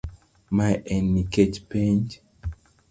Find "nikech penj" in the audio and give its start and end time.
1.13-2.11